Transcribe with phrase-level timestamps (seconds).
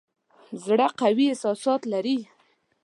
[0.65, 2.17] زړه قوي احساسات لري.